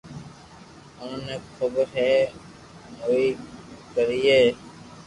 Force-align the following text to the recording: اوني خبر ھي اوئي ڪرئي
اوني 0.99 1.35
خبر 1.55 1.85
ھي 1.95 2.11
اوئي 3.03 3.25
ڪرئي 3.93 4.39